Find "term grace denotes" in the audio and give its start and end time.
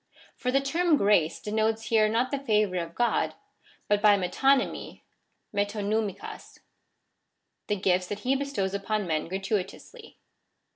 0.61-1.83